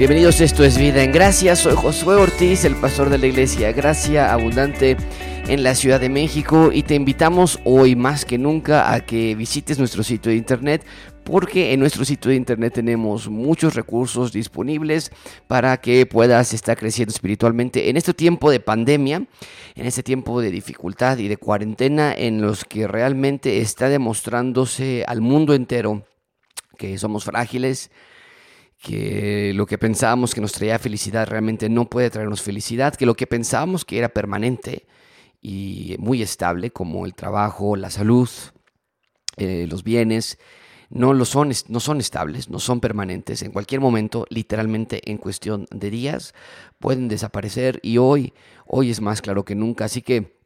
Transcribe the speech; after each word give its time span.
Bienvenidos, 0.00 0.40
esto 0.40 0.64
es 0.64 0.78
Vida 0.78 1.04
en 1.04 1.12
Gracia. 1.12 1.54
Soy 1.54 1.74
Josué 1.76 2.14
Ortiz, 2.14 2.64
el 2.64 2.74
pastor 2.74 3.10
de 3.10 3.18
la 3.18 3.26
iglesia 3.26 3.70
Gracia 3.72 4.32
Abundante 4.32 4.96
en 5.46 5.62
la 5.62 5.74
Ciudad 5.74 6.00
de 6.00 6.08
México 6.08 6.70
y 6.72 6.84
te 6.84 6.94
invitamos 6.94 7.60
hoy 7.64 7.96
más 7.96 8.24
que 8.24 8.38
nunca 8.38 8.94
a 8.94 9.04
que 9.04 9.34
visites 9.34 9.78
nuestro 9.78 10.02
sitio 10.02 10.32
de 10.32 10.38
internet 10.38 10.86
porque 11.22 11.74
en 11.74 11.80
nuestro 11.80 12.06
sitio 12.06 12.30
de 12.30 12.38
internet 12.38 12.72
tenemos 12.72 13.28
muchos 13.28 13.74
recursos 13.74 14.32
disponibles 14.32 15.12
para 15.48 15.76
que 15.82 16.06
puedas 16.06 16.54
estar 16.54 16.78
creciendo 16.78 17.12
espiritualmente 17.12 17.90
en 17.90 17.98
este 17.98 18.14
tiempo 18.14 18.50
de 18.50 18.60
pandemia, 18.60 19.26
en 19.74 19.86
este 19.86 20.02
tiempo 20.02 20.40
de 20.40 20.50
dificultad 20.50 21.18
y 21.18 21.28
de 21.28 21.36
cuarentena 21.36 22.14
en 22.14 22.40
los 22.40 22.64
que 22.64 22.88
realmente 22.88 23.60
está 23.60 23.90
demostrándose 23.90 25.04
al 25.06 25.20
mundo 25.20 25.52
entero 25.52 26.06
que 26.78 26.96
somos 26.96 27.24
frágiles, 27.24 27.90
que 28.80 29.52
lo 29.54 29.66
que 29.66 29.78
pensábamos 29.78 30.34
que 30.34 30.40
nos 30.40 30.52
traía 30.52 30.78
felicidad 30.78 31.28
realmente 31.28 31.68
no 31.68 31.90
puede 31.90 32.10
traernos 32.10 32.40
felicidad, 32.40 32.94
que 32.94 33.06
lo 33.06 33.14
que 33.14 33.26
pensábamos 33.26 33.84
que 33.84 33.98
era 33.98 34.08
permanente 34.08 34.86
y 35.42 35.96
muy 35.98 36.22
estable, 36.22 36.70
como 36.70 37.04
el 37.04 37.14
trabajo, 37.14 37.76
la 37.76 37.90
salud, 37.90 38.28
eh, 39.36 39.66
los 39.68 39.84
bienes, 39.84 40.38
no, 40.88 41.12
lo 41.12 41.24
son, 41.26 41.52
no 41.68 41.80
son 41.80 42.00
estables, 42.00 42.48
no 42.48 42.58
son 42.58 42.80
permanentes. 42.80 43.42
En 43.42 43.52
cualquier 43.52 43.80
momento, 43.82 44.26
literalmente 44.30 45.10
en 45.10 45.18
cuestión 45.18 45.66
de 45.70 45.90
días, 45.90 46.34
pueden 46.78 47.08
desaparecer 47.08 47.80
y 47.82 47.98
hoy, 47.98 48.32
hoy 48.66 48.90
es 48.90 49.00
más 49.00 49.20
claro 49.20 49.44
que 49.44 49.54
nunca. 49.54 49.84
Así 49.84 50.00
que 50.00 50.39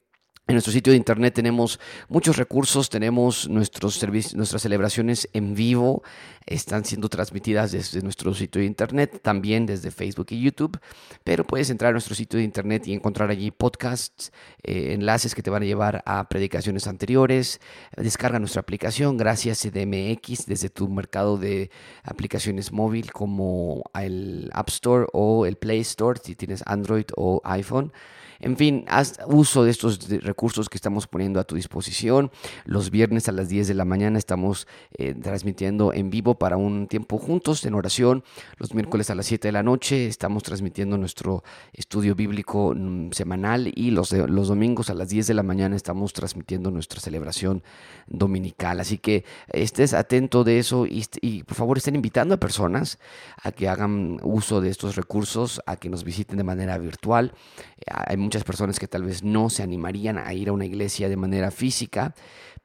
en 0.46 0.56
nuestro 0.56 0.74
sitio 0.74 0.90
de 0.90 0.98
internet 0.98 1.32
tenemos 1.32 1.80
muchos 2.08 2.36
recursos, 2.36 2.90
tenemos 2.90 3.48
nuestros 3.48 4.02
nuestras 4.34 4.60
celebraciones 4.60 5.26
en 5.32 5.54
vivo, 5.54 6.02
están 6.44 6.84
siendo 6.84 7.08
transmitidas 7.08 7.72
desde 7.72 8.02
nuestro 8.02 8.34
sitio 8.34 8.60
de 8.60 8.66
internet, 8.66 9.20
también 9.22 9.64
desde 9.64 9.90
Facebook 9.90 10.26
y 10.30 10.42
YouTube, 10.42 10.78
pero 11.24 11.46
puedes 11.46 11.70
entrar 11.70 11.90
a 11.90 11.92
nuestro 11.92 12.14
sitio 12.14 12.38
de 12.38 12.44
internet 12.44 12.86
y 12.86 12.92
encontrar 12.92 13.30
allí 13.30 13.50
podcasts, 13.50 14.32
eh, 14.62 14.92
enlaces 14.92 15.34
que 15.34 15.42
te 15.42 15.48
van 15.48 15.62
a 15.62 15.66
llevar 15.66 16.02
a 16.04 16.28
predicaciones 16.28 16.86
anteriores, 16.86 17.62
descarga 17.96 18.38
nuestra 18.38 18.60
aplicación, 18.60 19.16
gracias 19.16 19.62
CDMX, 19.62 20.44
desde 20.44 20.68
tu 20.68 20.90
mercado 20.90 21.38
de 21.38 21.70
aplicaciones 22.02 22.70
móvil 22.70 23.12
como 23.12 23.82
el 23.94 24.50
App 24.52 24.68
Store 24.68 25.06
o 25.14 25.46
el 25.46 25.56
Play 25.56 25.80
Store, 25.80 26.20
si 26.22 26.34
tienes 26.34 26.62
Android 26.66 27.06
o 27.16 27.40
iPhone. 27.44 27.92
En 28.40 28.56
fin, 28.56 28.84
haz 28.88 29.18
uso 29.26 29.64
de 29.64 29.70
estos 29.70 30.08
recursos 30.22 30.68
que 30.68 30.76
estamos 30.76 31.06
poniendo 31.06 31.40
a 31.40 31.44
tu 31.44 31.54
disposición. 31.54 32.30
Los 32.64 32.90
viernes 32.90 33.28
a 33.28 33.32
las 33.32 33.48
10 33.48 33.68
de 33.68 33.74
la 33.74 33.84
mañana 33.84 34.18
estamos 34.18 34.66
eh, 34.98 35.14
transmitiendo 35.14 35.92
en 35.92 36.10
vivo 36.10 36.34
para 36.36 36.56
un 36.56 36.86
tiempo 36.86 37.18
juntos 37.18 37.64
en 37.64 37.74
oración. 37.74 38.24
Los 38.58 38.74
miércoles 38.74 39.10
a 39.10 39.14
las 39.14 39.26
7 39.26 39.48
de 39.48 39.52
la 39.52 39.62
noche 39.62 40.06
estamos 40.06 40.42
transmitiendo 40.42 40.98
nuestro 40.98 41.42
estudio 41.72 42.14
bíblico 42.14 42.74
mm, 42.74 43.12
semanal 43.12 43.72
y 43.74 43.90
los, 43.90 44.12
los 44.12 44.48
domingos 44.48 44.90
a 44.90 44.94
las 44.94 45.08
10 45.08 45.26
de 45.26 45.34
la 45.34 45.42
mañana 45.42 45.76
estamos 45.76 46.12
transmitiendo 46.12 46.70
nuestra 46.70 47.00
celebración 47.00 47.62
dominical. 48.06 48.80
Así 48.80 48.98
que 48.98 49.24
estés 49.48 49.94
atento 49.94 50.44
de 50.44 50.58
eso 50.58 50.86
y, 50.86 51.42
por 51.44 51.56
favor 51.56 51.78
estén 51.78 51.94
invitando 51.94 52.34
a 52.34 52.38
personas 52.38 52.98
a 53.42 53.52
que 53.52 53.68
hagan 53.68 54.18
uso 54.22 54.60
de 54.60 54.70
estos 54.70 54.96
recursos, 54.96 55.60
a 55.66 55.76
que 55.76 55.88
nos 55.88 56.04
visiten 56.04 56.36
de 56.36 56.44
manera 56.44 56.78
virtual. 56.78 57.32
Hay 57.86 58.16
muchas 58.24 58.44
personas 58.44 58.78
que 58.78 58.88
tal 58.88 59.04
vez 59.04 59.22
no 59.22 59.50
se 59.50 59.62
animarían 59.62 60.18
a 60.18 60.32
ir 60.34 60.48
a 60.48 60.52
una 60.52 60.64
iglesia 60.64 61.08
de 61.08 61.16
manera 61.16 61.50
física, 61.50 62.14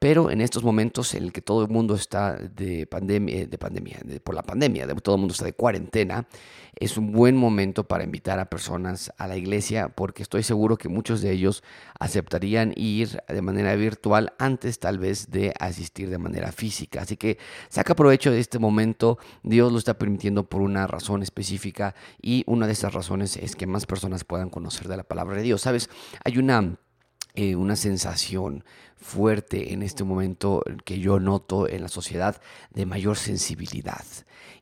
pero 0.00 0.30
en 0.30 0.40
estos 0.40 0.64
momentos 0.64 1.14
en 1.14 1.24
el 1.24 1.32
que 1.32 1.42
todo 1.42 1.62
el 1.62 1.68
mundo 1.68 1.94
está 1.94 2.34
de 2.34 2.86
pandemia, 2.86 3.46
de 3.46 3.58
pandemia, 3.58 3.98
por 4.24 4.34
la 4.34 4.42
pandemia, 4.42 4.86
de, 4.86 4.94
todo 4.94 5.16
el 5.16 5.20
mundo 5.20 5.32
está 5.32 5.44
de 5.44 5.52
cuarentena, 5.52 6.26
es 6.74 6.96
un 6.96 7.12
buen 7.12 7.36
momento 7.36 7.84
para 7.84 8.02
invitar 8.02 8.38
a 8.38 8.48
personas 8.48 9.12
a 9.18 9.28
la 9.28 9.36
iglesia, 9.36 9.90
porque 9.90 10.22
estoy 10.22 10.42
seguro 10.42 10.78
que 10.78 10.88
muchos 10.88 11.20
de 11.20 11.32
ellos 11.32 11.62
aceptarían 11.98 12.72
ir 12.76 13.22
de 13.28 13.42
manera 13.42 13.74
virtual 13.74 14.32
antes 14.38 14.78
tal 14.78 14.98
vez 14.98 15.30
de 15.30 15.52
asistir 15.60 16.08
de 16.08 16.16
manera 16.16 16.50
física. 16.50 17.02
Así 17.02 17.18
que 17.18 17.36
saca 17.68 17.94
provecho 17.94 18.30
de 18.30 18.40
este 18.40 18.58
momento, 18.58 19.18
Dios 19.42 19.70
lo 19.70 19.76
está 19.76 19.98
permitiendo 19.98 20.48
por 20.48 20.62
una 20.62 20.86
razón 20.86 21.22
específica 21.22 21.94
y 22.22 22.42
una 22.46 22.66
de 22.66 22.72
esas 22.72 22.94
razones 22.94 23.36
es 23.36 23.54
que 23.54 23.66
más 23.66 23.84
personas 23.84 24.24
puedan 24.24 24.48
conocer 24.48 24.88
de 24.88 24.96
la 24.96 25.02
palabra 25.02 25.36
de 25.36 25.42
Dios. 25.42 25.49
Sabes, 25.58 25.88
hay 26.24 26.38
una 26.38 26.76
eh, 27.34 27.54
una 27.54 27.76
sensación 27.76 28.64
fuerte 29.00 29.72
en 29.72 29.82
este 29.82 30.04
momento 30.04 30.62
que 30.84 30.98
yo 31.00 31.20
noto 31.20 31.68
en 31.68 31.82
la 31.82 31.88
sociedad 31.88 32.40
de 32.72 32.86
mayor 32.86 33.16
sensibilidad. 33.16 34.04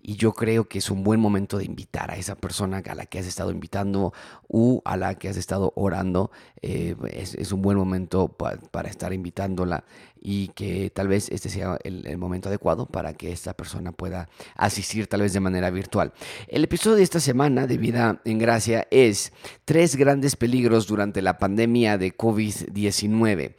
Y 0.00 0.14
yo 0.14 0.32
creo 0.32 0.68
que 0.68 0.78
es 0.78 0.90
un 0.90 1.02
buen 1.02 1.18
momento 1.20 1.58
de 1.58 1.64
invitar 1.64 2.10
a 2.10 2.16
esa 2.16 2.36
persona 2.36 2.82
a 2.88 2.94
la 2.94 3.06
que 3.06 3.18
has 3.18 3.26
estado 3.26 3.50
invitando 3.50 4.12
o 4.46 4.80
a 4.84 4.96
la 4.96 5.16
que 5.16 5.28
has 5.28 5.36
estado 5.36 5.72
orando. 5.74 6.30
Eh, 6.62 6.94
es, 7.12 7.52
un 7.52 7.62
buen 7.62 7.76
momento 7.76 8.28
para 8.28 8.88
estar 8.88 9.12
invitándola 9.12 9.84
y 10.20 10.48
que 10.48 10.90
tal 10.90 11.08
vez 11.08 11.28
este 11.30 11.48
sea 11.48 11.78
el, 11.82 12.16
momento 12.16 12.48
adecuado 12.48 12.86
para 12.86 13.14
que 13.14 13.32
esta 13.32 13.54
persona 13.54 13.92
pueda 13.92 14.28
asistir 14.54 15.08
tal 15.08 15.22
vez 15.22 15.32
de 15.32 15.40
manera 15.40 15.70
virtual. 15.70 16.12
El 16.46 16.64
episodio 16.64 16.96
de 16.96 17.02
esta 17.02 17.20
semana 17.20 17.66
de 17.66 17.78
Vida 17.78 18.20
en 18.24 18.38
Gracia 18.38 18.86
es 18.90 19.32
tres 19.64 19.96
grandes 19.96 20.36
peligros 20.36 20.86
durante 20.86 21.22
la 21.22 21.38
pandemia 21.38 21.98
de 21.98 22.16
COVID-19 22.16 23.56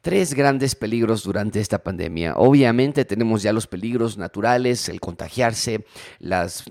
tres 0.00 0.34
grandes 0.34 0.74
peligros 0.74 1.22
durante 1.22 1.60
esta 1.60 1.82
pandemia. 1.82 2.34
Obviamente 2.36 3.04
tenemos 3.04 3.42
ya 3.42 3.52
los 3.52 3.66
peligros 3.66 4.16
naturales, 4.16 4.88
el 4.88 5.00
contagiarse, 5.00 5.84
las 6.18 6.64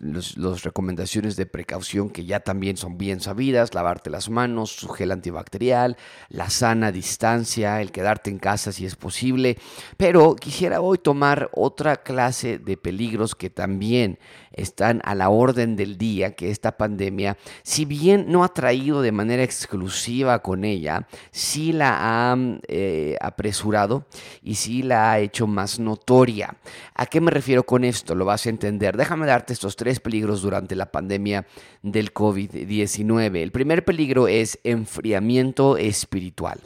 recomendaciones 0.63 1.35
de 1.35 1.45
precaución 1.45 2.09
que 2.09 2.25
ya 2.25 2.39
también 2.39 2.77
son 2.77 2.97
bien 2.97 3.19
sabidas, 3.19 3.73
lavarte 3.73 4.09
las 4.09 4.29
manos, 4.29 4.71
su 4.71 4.87
gel 4.89 5.11
antibacterial, 5.11 5.97
la 6.29 6.49
sana 6.49 6.91
distancia, 6.91 7.81
el 7.81 7.91
quedarte 7.91 8.29
en 8.29 8.39
casa 8.39 8.71
si 8.71 8.85
es 8.85 8.95
posible. 8.95 9.57
Pero 9.97 10.35
quisiera 10.35 10.81
hoy 10.81 10.97
tomar 10.97 11.49
otra 11.53 11.97
clase 11.97 12.59
de 12.59 12.77
peligros 12.77 13.35
que 13.35 13.49
también 13.49 14.19
están 14.57 15.01
a 15.05 15.15
la 15.15 15.29
orden 15.29 15.75
del 15.75 15.97
día, 15.97 16.35
que 16.35 16.51
esta 16.51 16.77
pandemia, 16.77 17.37
si 17.63 17.85
bien 17.85 18.25
no 18.27 18.43
ha 18.43 18.49
traído 18.49 19.01
de 19.01 19.11
manera 19.11 19.43
exclusiva 19.43 20.39
con 20.39 20.65
ella, 20.65 21.07
sí 21.31 21.71
la 21.71 22.31
ha... 22.31 22.37
Eh, 22.67 23.15
apresurado 23.21 24.05
y 24.41 24.55
sí 24.55 24.83
la 24.83 25.11
ha 25.11 25.19
hecho 25.19 25.47
más 25.47 25.79
notoria. 25.79 26.55
¿A 26.95 27.05
qué 27.05 27.21
me 27.21 27.31
refiero 27.31 27.63
con 27.63 27.83
esto? 27.83 28.15
Lo 28.15 28.25
vas 28.25 28.45
a 28.45 28.49
entender. 28.49 28.97
Déjame 28.97 29.27
darte 29.27 29.53
estos 29.53 29.75
tres 29.75 29.99
peligros 29.99 30.41
durante 30.41 30.75
la 30.75 30.91
pandemia 30.91 31.45
del 31.81 32.13
COVID-19. 32.13 33.37
El 33.37 33.51
primer 33.51 33.85
peligro 33.85 34.27
es 34.27 34.59
enfriamiento 34.63 35.77
espiritual 35.77 36.59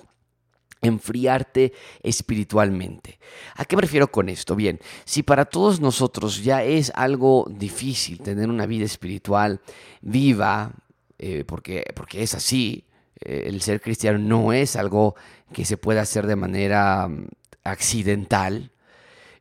enfriarte 0.82 1.74
espiritualmente. 2.02 3.20
¿A 3.56 3.66
qué 3.66 3.76
me 3.76 3.84
refiero 3.84 4.12
con 4.12 4.30
esto? 4.30 4.56
Bien, 4.56 4.80
si 5.06 5.24
para 5.24 5.46
todos 5.46 5.80
nosotros 5.80 6.44
ya 6.44 6.64
es 6.64 6.92
algo 6.96 7.48
difícil 7.50 8.20
tener 8.20 8.50
una 8.50 8.66
vida 8.66 8.86
espiritual 8.86 9.62
viva, 10.02 10.72
eh, 11.20 11.44
porque, 11.46 11.86
porque 11.96 12.24
es 12.24 12.34
así, 12.34 12.86
eh, 13.20 13.44
el 13.46 13.62
ser 13.62 13.80
cristiano 13.82 14.18
no 14.18 14.54
es 14.54 14.76
algo 14.76 15.16
que 15.54 15.66
se 15.66 15.78
pueda 15.78 16.02
hacer 16.02 16.26
de 16.26 16.36
manera 16.36 17.08
mm, 17.08 17.28
accidental, 17.64 18.72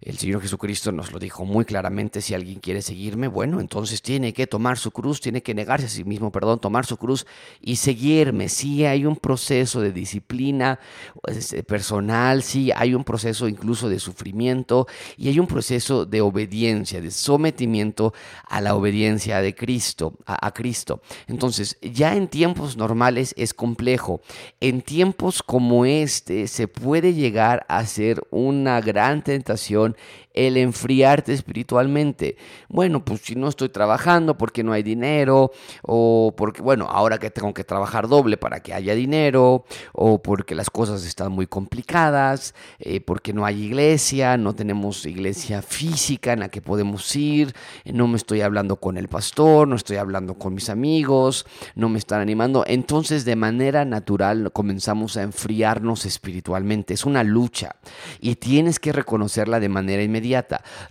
el 0.02 0.16
Señor 0.16 0.40
Jesucristo 0.40 0.92
nos 0.92 1.12
lo 1.12 1.18
dijo 1.18 1.44
muy 1.44 1.66
claramente, 1.66 2.22
si 2.22 2.32
alguien 2.32 2.58
quiere 2.58 2.80
seguirme, 2.80 3.28
bueno, 3.28 3.60
entonces 3.60 4.00
tiene 4.00 4.32
que 4.32 4.46
tomar 4.46 4.78
su 4.78 4.92
cruz, 4.92 5.20
tiene 5.20 5.42
que 5.42 5.54
negarse 5.54 5.86
a 5.86 5.90
sí 5.90 6.04
mismo, 6.04 6.32
perdón, 6.32 6.58
tomar 6.58 6.86
su 6.86 6.96
cruz 6.96 7.26
y 7.60 7.76
seguirme. 7.76 8.48
Sí 8.48 8.86
hay 8.86 9.04
un 9.04 9.16
proceso 9.16 9.82
de 9.82 9.92
disciplina 9.92 10.80
este, 11.26 11.62
personal, 11.62 12.42
sí 12.42 12.70
hay 12.74 12.94
un 12.94 13.04
proceso 13.04 13.46
incluso 13.46 13.90
de 13.90 14.00
sufrimiento 14.00 14.86
y 15.18 15.28
hay 15.28 15.38
un 15.38 15.46
proceso 15.46 16.06
de 16.06 16.22
obediencia, 16.22 17.02
de 17.02 17.10
sometimiento 17.10 18.14
a 18.48 18.62
la 18.62 18.74
obediencia 18.74 19.42
de 19.42 19.54
Cristo, 19.54 20.14
a, 20.24 20.46
a 20.46 20.54
Cristo. 20.54 21.02
Entonces, 21.26 21.76
ya 21.82 22.16
en 22.16 22.28
tiempos 22.28 22.78
normales 22.78 23.34
es 23.36 23.52
complejo. 23.52 24.22
En 24.60 24.80
tiempos 24.80 25.42
como 25.42 25.84
este 25.84 26.48
se 26.48 26.68
puede 26.68 27.12
llegar 27.12 27.66
a 27.68 27.84
ser 27.84 28.22
una 28.30 28.80
gran 28.80 29.22
tentación 29.22 29.89
episode 29.90 30.29
el 30.34 30.56
enfriarte 30.56 31.32
espiritualmente. 31.32 32.36
Bueno, 32.68 33.04
pues 33.04 33.20
si 33.22 33.34
no 33.34 33.48
estoy 33.48 33.68
trabajando 33.68 34.38
porque 34.38 34.62
no 34.62 34.72
hay 34.72 34.82
dinero, 34.82 35.50
o 35.82 36.32
porque, 36.36 36.62
bueno, 36.62 36.86
ahora 36.88 37.18
que 37.18 37.30
tengo 37.30 37.52
que 37.52 37.64
trabajar 37.64 38.08
doble 38.08 38.36
para 38.36 38.60
que 38.60 38.72
haya 38.72 38.94
dinero, 38.94 39.64
o 39.92 40.22
porque 40.22 40.54
las 40.54 40.70
cosas 40.70 41.04
están 41.04 41.32
muy 41.32 41.46
complicadas, 41.46 42.54
eh, 42.78 43.00
porque 43.00 43.32
no 43.32 43.44
hay 43.44 43.64
iglesia, 43.64 44.36
no 44.36 44.54
tenemos 44.54 45.04
iglesia 45.04 45.62
física 45.62 46.32
en 46.32 46.40
la 46.40 46.48
que 46.48 46.62
podemos 46.62 47.14
ir, 47.16 47.52
no 47.84 48.06
me 48.06 48.16
estoy 48.16 48.40
hablando 48.40 48.76
con 48.76 48.96
el 48.96 49.08
pastor, 49.08 49.66
no 49.66 49.76
estoy 49.76 49.96
hablando 49.96 50.34
con 50.34 50.54
mis 50.54 50.70
amigos, 50.70 51.46
no 51.74 51.88
me 51.88 51.98
están 51.98 52.20
animando. 52.20 52.64
Entonces, 52.66 53.24
de 53.24 53.36
manera 53.36 53.84
natural 53.84 54.52
comenzamos 54.52 55.16
a 55.16 55.22
enfriarnos 55.22 56.06
espiritualmente. 56.06 56.94
Es 56.94 57.04
una 57.04 57.24
lucha 57.24 57.76
y 58.20 58.36
tienes 58.36 58.78
que 58.78 58.92
reconocerla 58.92 59.60
de 59.60 59.68
manera 59.68 60.02
inmediata 60.02 60.20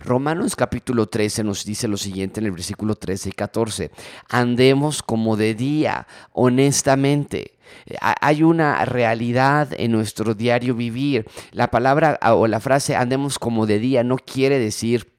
Romanos 0.00 0.56
capítulo 0.56 1.06
13 1.06 1.44
nos 1.44 1.64
dice 1.64 1.88
lo 1.88 1.96
siguiente 1.96 2.40
en 2.40 2.46
el 2.46 2.52
versículo 2.52 2.94
13 2.94 3.30
y 3.30 3.32
14. 3.32 3.90
Andemos 4.28 5.02
como 5.02 5.36
de 5.36 5.54
día, 5.54 6.06
honestamente. 6.32 7.58
Hay 8.00 8.42
una 8.42 8.84
realidad 8.84 9.68
en 9.76 9.92
nuestro 9.92 10.34
diario 10.34 10.74
vivir. 10.74 11.26
La 11.52 11.70
palabra 11.70 12.18
o 12.34 12.46
la 12.46 12.60
frase 12.60 12.96
andemos 12.96 13.38
como 13.38 13.66
de 13.66 13.78
día 13.78 14.02
no 14.02 14.16
quiere 14.16 14.58
decir 14.58 15.12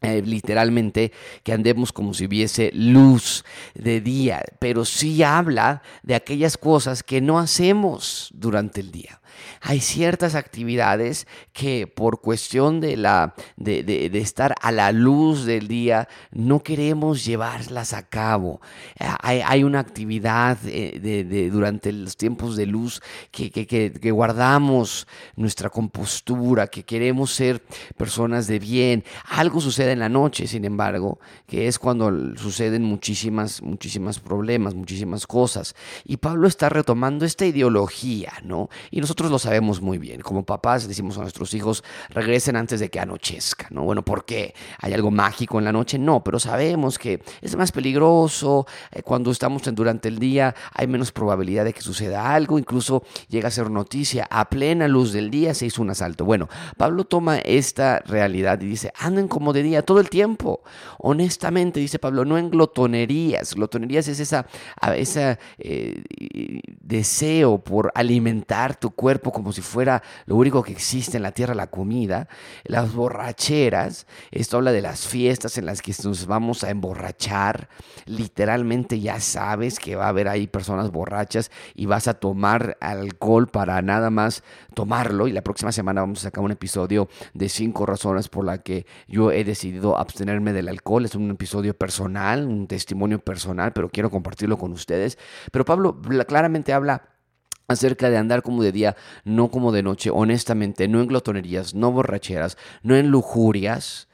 eh, 0.00 0.22
literalmente 0.24 1.12
que 1.42 1.52
andemos 1.52 1.92
como 1.92 2.14
si 2.14 2.26
hubiese 2.26 2.70
luz 2.72 3.44
de 3.74 4.00
día, 4.00 4.44
pero 4.60 4.84
sí 4.84 5.24
habla 5.24 5.82
de 6.04 6.14
aquellas 6.14 6.56
cosas 6.56 7.02
que 7.02 7.20
no 7.20 7.40
hacemos 7.40 8.30
durante 8.32 8.80
el 8.80 8.92
día 8.92 9.20
hay 9.60 9.80
ciertas 9.80 10.34
actividades 10.34 11.26
que 11.52 11.86
por 11.86 12.20
cuestión 12.20 12.80
de, 12.80 12.96
la, 12.96 13.34
de, 13.56 14.10
estar 14.14 14.54
a 14.60 14.72
la 14.72 14.92
luz 14.92 15.44
del 15.44 15.68
día 15.68 16.08
no 16.30 16.62
queremos 16.62 17.24
llevarlas 17.24 17.92
a 17.92 18.08
cabo. 18.08 18.60
Hay, 19.20 19.64
una 19.64 19.80
actividad 19.80 20.58
eh, 20.66 20.98
de, 21.00 21.50
durante 21.50 21.92
los 21.92 22.16
tiempos 22.16 22.56
de 22.56 22.66
luz 22.66 23.02
que, 23.30 23.50
que, 23.50 24.10
guardamos 24.10 25.06
nuestra 25.36 25.68
compostura, 25.68 26.66
que 26.66 26.84
queremos 26.84 27.32
ser 27.32 27.62
personas 27.96 28.46
de 28.46 28.58
bien. 28.58 29.04
Algo 29.30 29.60
sucede 29.60 29.92
en 29.92 29.98
la 29.98 30.08
noche, 30.08 30.46
sin 30.46 30.64
embargo, 30.64 31.18
que 31.46 31.66
es 31.66 31.78
cuando 31.78 32.10
suceden 32.36 32.84
muchísimas, 32.84 33.62
muchísimas 33.62 34.20
problemas, 34.20 34.74
muchísimas 34.74 35.26
cosas. 35.26 35.74
Y 36.04 36.16
Pablo 36.16 36.48
está 36.48 36.68
retomando 36.68 37.24
esta 37.24 37.46
ideología, 37.46 38.32
¿no? 38.44 38.68
Y 38.90 39.00
nosotros 39.00 39.27
lo 39.30 39.38
sabemos 39.38 39.80
muy 39.80 39.98
bien. 39.98 40.20
Como 40.20 40.44
papás 40.44 40.86
decimos 40.88 41.18
a 41.18 41.22
nuestros 41.22 41.54
hijos, 41.54 41.84
regresen 42.10 42.56
antes 42.56 42.80
de 42.80 42.90
que 42.90 43.00
anochezca, 43.00 43.68
¿no? 43.70 43.84
Bueno, 43.84 44.04
¿por 44.04 44.24
qué? 44.24 44.54
¿Hay 44.78 44.92
algo 44.92 45.10
mágico 45.10 45.58
en 45.58 45.64
la 45.64 45.72
noche? 45.72 45.98
No, 45.98 46.22
pero 46.22 46.38
sabemos 46.38 46.98
que 46.98 47.22
es 47.40 47.56
más 47.56 47.72
peligroso. 47.72 48.66
Eh, 48.92 49.02
cuando 49.02 49.30
estamos 49.30 49.62
durante 49.74 50.08
el 50.08 50.18
día 50.18 50.54
hay 50.72 50.86
menos 50.86 51.12
probabilidad 51.12 51.64
de 51.64 51.72
que 51.72 51.82
suceda 51.82 52.32
algo. 52.34 52.58
Incluso 52.58 53.02
llega 53.28 53.48
a 53.48 53.50
ser 53.50 53.70
noticia. 53.70 54.26
A 54.30 54.48
plena 54.48 54.88
luz 54.88 55.12
del 55.12 55.30
día 55.30 55.54
se 55.54 55.66
hizo 55.66 55.82
un 55.82 55.90
asalto. 55.90 56.24
Bueno, 56.24 56.48
Pablo 56.76 57.04
toma 57.04 57.38
esta 57.38 58.00
realidad 58.00 58.60
y 58.60 58.66
dice, 58.66 58.92
anden 58.98 59.28
como 59.28 59.52
de 59.52 59.62
día 59.62 59.82
todo 59.82 60.00
el 60.00 60.08
tiempo. 60.08 60.62
Honestamente, 60.98 61.80
dice 61.80 61.98
Pablo, 61.98 62.24
no 62.24 62.38
en 62.38 62.50
glotonerías. 62.50 63.54
Glotonerías 63.54 64.08
es 64.08 64.20
esa, 64.20 64.46
ese 64.96 65.38
eh, 65.58 66.02
deseo 66.80 67.58
por 67.58 67.92
alimentar 67.94 68.76
tu 68.76 68.90
cuerpo 68.90 69.17
como 69.20 69.52
si 69.52 69.62
fuera 69.62 70.02
lo 70.26 70.36
único 70.36 70.62
que 70.62 70.72
existe 70.72 71.16
en 71.16 71.22
la 71.22 71.32
tierra, 71.32 71.54
la 71.54 71.68
comida, 71.68 72.28
las 72.64 72.92
borracheras, 72.92 74.06
esto 74.30 74.56
habla 74.56 74.72
de 74.72 74.82
las 74.82 75.06
fiestas 75.06 75.58
en 75.58 75.66
las 75.66 75.82
que 75.82 75.94
nos 76.04 76.26
vamos 76.26 76.64
a 76.64 76.70
emborrachar, 76.70 77.68
literalmente 78.06 79.00
ya 79.00 79.20
sabes 79.20 79.78
que 79.78 79.96
va 79.96 80.06
a 80.06 80.08
haber 80.08 80.28
ahí 80.28 80.46
personas 80.46 80.90
borrachas 80.90 81.50
y 81.74 81.86
vas 81.86 82.08
a 82.08 82.14
tomar 82.14 82.76
alcohol 82.80 83.48
para 83.48 83.80
nada 83.82 84.10
más 84.10 84.42
tomarlo. 84.74 85.28
Y 85.28 85.32
la 85.32 85.42
próxima 85.42 85.72
semana 85.72 86.00
vamos 86.00 86.20
a 86.20 86.22
sacar 86.22 86.44
un 86.44 86.52
episodio 86.52 87.08
de 87.34 87.48
cinco 87.48 87.86
razones 87.86 88.28
por 88.28 88.44
las 88.44 88.60
que 88.60 88.86
yo 89.06 89.32
he 89.32 89.44
decidido 89.44 89.98
abstenerme 89.98 90.52
del 90.52 90.68
alcohol, 90.68 91.04
es 91.04 91.14
un 91.14 91.30
episodio 91.30 91.74
personal, 91.76 92.46
un 92.46 92.66
testimonio 92.66 93.18
personal, 93.18 93.72
pero 93.72 93.88
quiero 93.88 94.10
compartirlo 94.10 94.58
con 94.58 94.72
ustedes, 94.72 95.18
pero 95.52 95.64
Pablo 95.64 96.00
claramente 96.26 96.72
habla 96.72 97.17
acerca 97.68 98.08
de 98.08 98.16
andar 98.16 98.42
como 98.42 98.62
de 98.62 98.72
día, 98.72 98.96
no 99.24 99.50
como 99.50 99.72
de 99.72 99.82
noche, 99.82 100.10
honestamente, 100.10 100.88
no 100.88 101.00
en 101.00 101.06
glotonerías, 101.06 101.74
no 101.74 101.92
borracheras, 101.92 102.56
no 102.82 102.96
en 102.96 103.10
lujurias, 103.10 104.07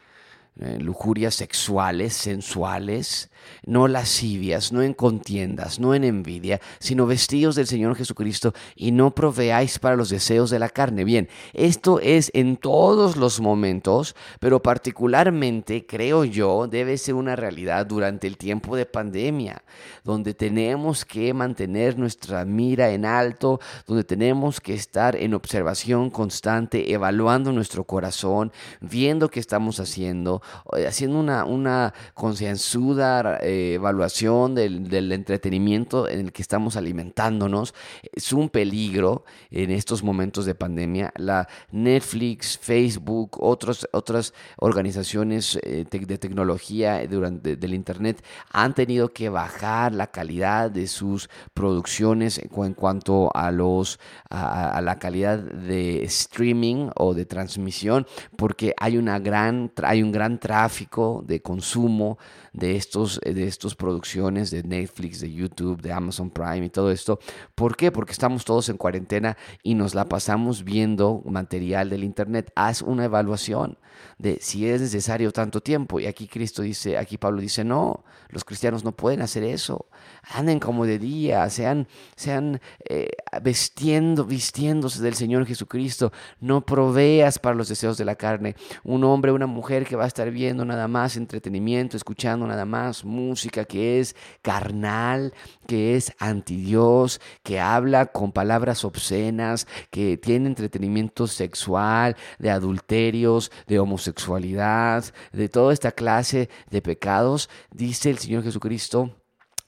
eh, 0.60 0.78
lujurias 0.80 1.34
sexuales, 1.34 2.14
sensuales, 2.14 3.28
no 3.66 3.88
lascivias, 3.88 4.70
no 4.72 4.82
en 4.82 4.94
contiendas, 4.94 5.80
no 5.80 5.96
en 5.96 6.04
envidia, 6.04 6.60
sino 6.78 7.06
vestidos 7.06 7.56
del 7.56 7.66
Señor 7.66 7.96
Jesucristo 7.96 8.54
y 8.76 8.92
no 8.92 9.14
proveáis 9.14 9.80
para 9.80 9.96
los 9.96 10.10
deseos 10.10 10.50
de 10.50 10.60
la 10.60 10.68
carne. 10.68 11.02
Bien, 11.02 11.28
esto 11.54 11.98
es 11.98 12.30
en 12.34 12.56
todos 12.56 13.16
los 13.16 13.40
momentos, 13.40 14.14
pero 14.38 14.62
particularmente, 14.62 15.86
creo 15.86 16.24
yo, 16.24 16.68
debe 16.68 16.98
ser 16.98 17.14
una 17.14 17.34
realidad 17.34 17.86
durante 17.86 18.28
el 18.28 18.36
tiempo 18.36 18.76
de 18.76 18.86
pandemia, 18.86 19.64
donde 20.04 20.34
tenemos 20.34 21.04
que 21.04 21.34
mantener 21.34 21.98
nuestra 21.98 22.44
mira 22.44 22.90
en 22.90 23.06
alto, 23.06 23.60
donde 23.88 24.04
tenemos 24.04 24.60
que 24.60 24.74
estar 24.74 25.16
en 25.16 25.34
observación 25.34 26.10
constante, 26.10 26.92
evaluando 26.92 27.50
nuestro 27.50 27.82
corazón, 27.82 28.52
viendo 28.80 29.28
qué 29.30 29.40
estamos 29.40 29.80
haciendo, 29.80 30.42
haciendo 30.86 31.18
una, 31.18 31.44
una 31.44 31.94
concienzuda 32.14 33.38
eh, 33.40 33.74
evaluación 33.74 34.54
del, 34.54 34.88
del, 34.88 35.12
entretenimiento 35.12 36.08
en 36.08 36.20
el 36.20 36.32
que 36.32 36.42
estamos 36.42 36.76
alimentándonos. 36.76 37.74
Es 38.12 38.32
un 38.32 38.48
peligro 38.48 39.24
en 39.50 39.70
estos 39.70 40.02
momentos 40.02 40.46
de 40.46 40.54
pandemia. 40.54 41.12
La 41.16 41.48
Netflix, 41.70 42.58
Facebook, 42.58 43.38
otros, 43.40 43.88
otras 43.92 44.34
organizaciones 44.56 45.58
eh, 45.62 45.84
de 45.90 46.18
tecnología 46.18 47.06
durante, 47.06 47.56
del 47.56 47.74
Internet 47.74 48.24
han 48.50 48.74
tenido 48.74 49.12
que 49.12 49.28
bajar 49.28 49.94
la 49.94 50.08
calidad 50.08 50.70
de 50.70 50.86
sus 50.86 51.28
producciones 51.54 52.38
en 52.38 52.74
cuanto 52.74 53.30
a, 53.34 53.50
los, 53.50 53.98
a, 54.30 54.70
a 54.76 54.80
la 54.80 54.98
calidad 54.98 55.38
de 55.38 56.02
streaming 56.04 56.90
o 56.96 57.14
de 57.14 57.24
transmisión 57.24 58.06
porque 58.36 58.74
hay, 58.78 58.96
una 58.96 59.18
gran, 59.18 59.70
hay 59.82 60.02
un 60.02 60.12
tráfico 60.38 61.22
de 61.26 61.40
consumo 61.40 62.18
de 62.52 62.76
estos 62.76 63.20
de 63.20 63.46
estas 63.46 63.74
producciones 63.74 64.50
de 64.50 64.62
Netflix, 64.62 65.20
de 65.20 65.32
YouTube, 65.32 65.80
de 65.80 65.92
Amazon 65.92 66.30
Prime 66.30 66.66
y 66.66 66.70
todo 66.70 66.90
esto. 66.90 67.18
¿Por 67.54 67.76
qué? 67.76 67.90
Porque 67.90 68.12
estamos 68.12 68.44
todos 68.44 68.68
en 68.68 68.76
cuarentena 68.76 69.36
y 69.62 69.74
nos 69.74 69.94
la 69.94 70.04
pasamos 70.06 70.64
viendo 70.64 71.22
material 71.24 71.90
del 71.90 72.04
internet. 72.04 72.52
Haz 72.54 72.82
una 72.82 73.04
evaluación 73.04 73.78
de 74.18 74.38
si 74.40 74.68
es 74.68 74.80
necesario 74.80 75.32
tanto 75.32 75.60
tiempo. 75.60 76.00
Y 76.00 76.06
aquí 76.06 76.26
Cristo 76.26 76.62
dice, 76.62 76.96
aquí 76.98 77.18
Pablo 77.18 77.40
dice, 77.40 77.64
no, 77.64 78.04
los 78.28 78.44
cristianos 78.44 78.84
no 78.84 78.92
pueden 78.92 79.22
hacer 79.22 79.44
eso. 79.44 79.86
Anden 80.34 80.60
como 80.60 80.86
de 80.86 80.98
día, 80.98 81.48
sean, 81.50 81.88
sean 82.16 82.60
eh, 82.88 83.10
vestiendo, 83.42 84.24
vistiéndose 84.24 85.02
del 85.02 85.14
Señor 85.14 85.46
Jesucristo. 85.46 86.12
No 86.40 86.64
proveas 86.64 87.38
para 87.38 87.56
los 87.56 87.68
deseos 87.68 87.96
de 87.96 88.04
la 88.04 88.16
carne. 88.16 88.56
Un 88.82 89.04
hombre, 89.04 89.32
una 89.32 89.46
mujer 89.46 89.86
que 89.86 89.96
va 89.96 90.04
a 90.04 90.08
estar 90.08 90.23
viendo 90.30 90.64
nada 90.64 90.88
más 90.88 91.16
entretenimiento, 91.16 91.96
escuchando 91.96 92.46
nada 92.46 92.64
más 92.64 93.04
música 93.04 93.64
que 93.64 94.00
es 94.00 94.16
carnal, 94.42 95.32
que 95.66 95.96
es 95.96 96.12
anti 96.18 96.56
Dios, 96.56 97.20
que 97.42 97.60
habla 97.60 98.06
con 98.06 98.32
palabras 98.32 98.84
obscenas, 98.84 99.66
que 99.90 100.16
tiene 100.16 100.48
entretenimiento 100.48 101.26
sexual, 101.26 102.16
de 102.38 102.50
adulterios, 102.50 103.50
de 103.66 103.78
homosexualidad, 103.78 105.04
de 105.32 105.48
toda 105.48 105.72
esta 105.72 105.92
clase 105.92 106.48
de 106.70 106.82
pecados, 106.82 107.48
dice 107.72 108.10
el 108.10 108.18
Señor 108.18 108.42
Jesucristo. 108.42 109.16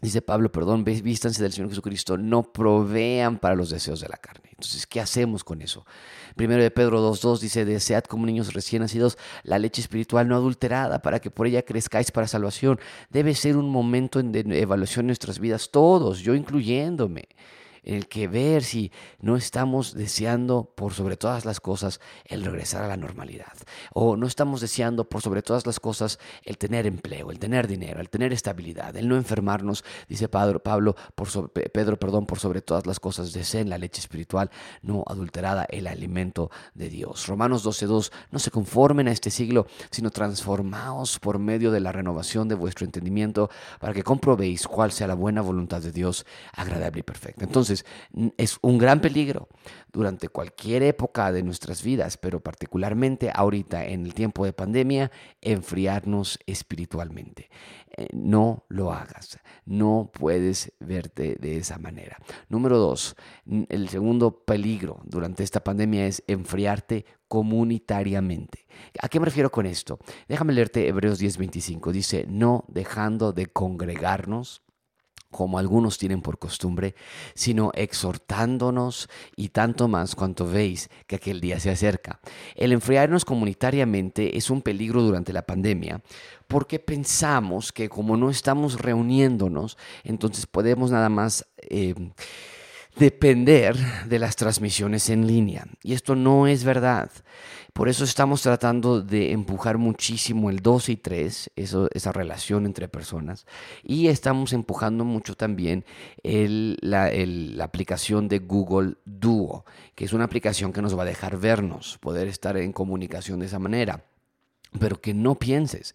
Dice 0.02 0.20
Pablo, 0.20 0.52
perdón, 0.52 0.84
vístanse 0.84 1.42
del 1.42 1.52
Señor 1.52 1.70
Jesucristo, 1.70 2.18
no 2.18 2.42
provean 2.52 3.38
para 3.38 3.54
los 3.54 3.70
deseos 3.70 4.00
de 4.00 4.08
la 4.08 4.18
carne. 4.18 4.45
Entonces, 4.58 4.86
¿qué 4.86 5.00
hacemos 5.00 5.44
con 5.44 5.60
eso? 5.60 5.84
Primero 6.34 6.62
de 6.62 6.70
Pedro 6.70 7.06
2.2 7.12 7.40
dice, 7.40 7.66
desead 7.66 8.04
como 8.04 8.24
niños 8.24 8.54
recién 8.54 8.80
nacidos 8.80 9.18
la 9.42 9.58
leche 9.58 9.82
espiritual 9.82 10.28
no 10.28 10.34
adulterada 10.34 11.02
para 11.02 11.20
que 11.20 11.30
por 11.30 11.46
ella 11.46 11.62
crezcáis 11.62 12.10
para 12.10 12.26
salvación. 12.26 12.80
Debe 13.10 13.34
ser 13.34 13.58
un 13.58 13.68
momento 13.68 14.22
de 14.22 14.60
evaluación 14.60 15.04
de 15.04 15.08
nuestras 15.08 15.38
vidas, 15.40 15.70
todos, 15.70 16.20
yo 16.20 16.34
incluyéndome 16.34 17.20
en 17.20 17.36
el 17.86 18.08
que 18.08 18.28
ver 18.28 18.62
si 18.62 18.92
no 19.20 19.36
estamos 19.36 19.94
deseando 19.94 20.70
por 20.74 20.92
sobre 20.92 21.16
todas 21.16 21.44
las 21.44 21.60
cosas 21.60 22.00
el 22.26 22.44
regresar 22.44 22.82
a 22.82 22.88
la 22.88 22.96
normalidad. 22.96 23.54
O 23.94 24.16
no 24.16 24.26
estamos 24.26 24.60
deseando 24.60 25.08
por 25.08 25.22
sobre 25.22 25.40
todas 25.40 25.64
las 25.66 25.80
cosas 25.80 26.18
el 26.44 26.58
tener 26.58 26.86
empleo, 26.86 27.30
el 27.30 27.38
tener 27.38 27.66
dinero, 27.66 28.00
el 28.00 28.10
tener 28.10 28.32
estabilidad, 28.32 28.94
el 28.96 29.08
no 29.08 29.16
enfermarnos, 29.16 29.84
dice 30.08 30.28
Pablo, 30.28 30.58
Pablo 30.60 30.96
por 31.14 31.50
Pedro, 31.50 31.98
perdón, 31.98 32.26
por 32.26 32.38
sobre 32.38 32.60
todas 32.60 32.86
las 32.86 33.00
cosas 33.00 33.32
deseen 33.32 33.70
la 33.70 33.78
leche 33.78 34.00
espiritual 34.00 34.50
no 34.82 35.04
adulterada, 35.06 35.64
el 35.70 35.86
alimento 35.86 36.50
de 36.74 36.88
Dios. 36.88 37.26
Romanos 37.26 37.64
12.2, 37.64 38.10
no 38.30 38.38
se 38.38 38.50
conformen 38.50 39.08
a 39.08 39.12
este 39.12 39.30
siglo, 39.30 39.66
sino 39.90 40.10
transformaos 40.10 41.18
por 41.18 41.38
medio 41.38 41.70
de 41.70 41.80
la 41.80 41.92
renovación 41.92 42.48
de 42.48 42.54
vuestro 42.56 42.84
entendimiento 42.84 43.48
para 43.78 43.92
que 43.92 44.02
comprobéis 44.02 44.66
cuál 44.66 44.92
sea 44.92 45.06
la 45.06 45.14
buena 45.14 45.40
voluntad 45.40 45.80
de 45.80 45.92
Dios, 45.92 46.26
agradable 46.52 47.00
y 47.00 47.02
perfecta. 47.04 47.44
Entonces, 47.44 47.75
Es 48.36 48.58
un 48.62 48.78
gran 48.78 49.00
peligro 49.00 49.48
durante 49.92 50.28
cualquier 50.28 50.82
época 50.82 51.32
de 51.32 51.42
nuestras 51.42 51.82
vidas, 51.82 52.16
pero 52.16 52.40
particularmente 52.40 53.30
ahorita 53.34 53.86
en 53.86 54.04
el 54.04 54.14
tiempo 54.14 54.44
de 54.44 54.52
pandemia, 54.52 55.10
enfriarnos 55.40 56.38
espiritualmente. 56.46 57.50
Eh, 57.96 58.08
no 58.12 58.64
lo 58.68 58.92
hagas, 58.92 59.38
no 59.64 60.10
puedes 60.12 60.72
verte 60.80 61.36
de 61.40 61.56
esa 61.56 61.78
manera. 61.78 62.18
Número 62.48 62.78
dos, 62.78 63.16
el 63.68 63.88
segundo 63.88 64.44
peligro 64.44 65.00
durante 65.04 65.42
esta 65.42 65.64
pandemia 65.64 66.06
es 66.06 66.22
enfriarte 66.26 67.06
comunitariamente. 67.28 68.66
¿A 69.00 69.08
qué 69.08 69.18
me 69.18 69.26
refiero 69.26 69.50
con 69.50 69.66
esto? 69.66 69.98
Déjame 70.28 70.52
leerte 70.52 70.88
Hebreos 70.88 71.18
10:25. 71.20 71.92
Dice, 71.92 72.26
no 72.28 72.64
dejando 72.68 73.32
de 73.32 73.46
congregarnos 73.46 74.62
como 75.30 75.58
algunos 75.58 75.98
tienen 75.98 76.22
por 76.22 76.38
costumbre, 76.38 76.94
sino 77.34 77.70
exhortándonos 77.74 79.08
y 79.36 79.48
tanto 79.48 79.88
más 79.88 80.14
cuanto 80.14 80.46
veis 80.46 80.88
que 81.06 81.16
aquel 81.16 81.40
día 81.40 81.60
se 81.60 81.70
acerca. 81.70 82.20
El 82.54 82.72
enfriarnos 82.72 83.24
comunitariamente 83.24 84.36
es 84.36 84.50
un 84.50 84.62
peligro 84.62 85.02
durante 85.02 85.32
la 85.32 85.42
pandemia 85.42 86.00
porque 86.46 86.78
pensamos 86.78 87.72
que 87.72 87.88
como 87.88 88.16
no 88.16 88.30
estamos 88.30 88.80
reuniéndonos, 88.80 89.76
entonces 90.04 90.46
podemos 90.46 90.90
nada 90.90 91.08
más... 91.08 91.46
Eh, 91.58 91.94
depender 92.96 93.76
de 94.06 94.18
las 94.18 94.36
transmisiones 94.36 95.10
en 95.10 95.26
línea. 95.26 95.66
Y 95.82 95.92
esto 95.92 96.16
no 96.16 96.46
es 96.46 96.64
verdad. 96.64 97.10
Por 97.72 97.90
eso 97.90 98.04
estamos 98.04 98.40
tratando 98.40 99.02
de 99.02 99.32
empujar 99.32 99.76
muchísimo 99.76 100.48
el 100.48 100.60
2 100.60 100.88
y 100.88 100.96
3, 100.96 101.50
eso, 101.56 101.88
esa 101.92 102.10
relación 102.10 102.64
entre 102.64 102.88
personas. 102.88 103.44
Y 103.82 104.08
estamos 104.08 104.54
empujando 104.54 105.04
mucho 105.04 105.34
también 105.34 105.84
la 106.22 107.10
aplicación 107.62 108.28
de 108.28 108.38
Google 108.38 108.94
Duo, 109.04 109.66
que 109.94 110.06
es 110.06 110.14
una 110.14 110.24
aplicación 110.24 110.72
que 110.72 110.80
nos 110.80 110.96
va 110.96 111.02
a 111.02 111.06
dejar 111.06 111.36
vernos, 111.38 111.98
poder 111.98 112.28
estar 112.28 112.56
en 112.56 112.72
comunicación 112.72 113.40
de 113.40 113.46
esa 113.46 113.58
manera. 113.58 114.02
Pero 114.78 115.00
que 115.00 115.14
no 115.14 115.36
pienses 115.36 115.94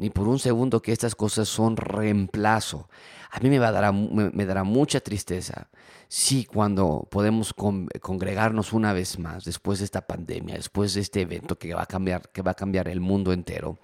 ni 0.00 0.08
por 0.08 0.28
un 0.28 0.38
segundo 0.38 0.80
que 0.80 0.92
estas 0.92 1.14
cosas 1.14 1.46
son 1.46 1.76
reemplazo. 1.76 2.88
A 3.32 3.38
mí 3.40 3.50
me, 3.50 3.58
va 3.58 3.68
a 3.68 3.72
dar, 3.72 3.92
me, 3.92 4.46
dará 4.46 4.64
mucha 4.64 5.00
tristeza 5.00 5.68
si 6.08 6.46
cuando 6.46 7.06
podemos 7.10 7.54
congregarnos 7.54 8.72
una 8.72 8.94
vez 8.94 9.18
más 9.18 9.44
después 9.44 9.78
de 9.78 9.84
esta 9.84 10.06
pandemia, 10.06 10.56
después 10.56 10.94
de 10.94 11.02
este 11.02 11.20
evento 11.20 11.58
que 11.58 11.74
va 11.74 11.82
a 11.82 11.86
cambiar, 11.86 12.30
que 12.30 12.40
va 12.40 12.52
a 12.52 12.54
cambiar 12.54 12.88
el 12.88 13.00
mundo 13.00 13.34
entero, 13.34 13.78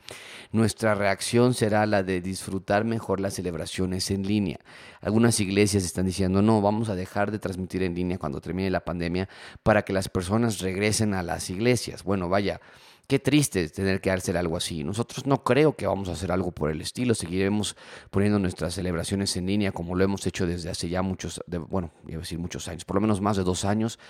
nuestra 0.52 0.94
reacción 0.94 1.52
será 1.52 1.84
la 1.84 2.02
de 2.02 2.22
disfrutar 2.22 2.84
mejor 2.84 3.20
las 3.20 3.34
celebraciones 3.34 4.10
en 4.10 4.26
línea. 4.26 4.58
Algunas 5.02 5.38
iglesias 5.38 5.84
están 5.84 6.06
diciendo, 6.06 6.40
no, 6.40 6.62
vamos 6.62 6.88
a 6.88 6.96
dejar 6.96 7.30
de 7.30 7.38
transmitir 7.38 7.82
en 7.82 7.94
línea 7.94 8.18
cuando 8.18 8.40
termine 8.40 8.70
la 8.70 8.84
pandemia 8.84 9.28
para 9.62 9.82
que 9.82 9.92
las 9.92 10.08
personas 10.08 10.60
regresen 10.60 11.12
a 11.12 11.22
las 11.22 11.50
iglesias. 11.50 12.02
Bueno, 12.02 12.30
vaya. 12.30 12.60
Qué 13.06 13.20
triste 13.20 13.68
tener 13.68 14.00
que 14.00 14.10
hacer 14.10 14.36
algo 14.36 14.56
así. 14.56 14.82
Nosotros 14.82 15.26
no 15.26 15.44
creo 15.44 15.76
que 15.76 15.86
vamos 15.86 16.08
a 16.08 16.12
hacer 16.12 16.32
algo 16.32 16.50
por 16.50 16.72
el 16.72 16.80
estilo. 16.80 17.14
Seguiremos 17.14 17.76
poniendo 18.10 18.40
nuestras 18.40 18.74
celebraciones 18.74 19.36
en 19.36 19.46
línea 19.46 19.70
como 19.70 19.94
lo 19.94 20.02
hemos 20.02 20.26
hecho 20.26 20.44
desde 20.44 20.70
hace 20.70 20.88
ya 20.88 21.02
muchos, 21.02 21.40
bueno, 21.68 21.92
iba 22.08 22.16
a 22.16 22.20
decir 22.22 22.40
muchos 22.40 22.66
años, 22.66 22.84
por 22.84 22.96
lo 22.96 23.02
menos 23.02 23.20
más 23.20 23.36
de 23.36 23.44
dos 23.44 23.64
años. 23.64 24.00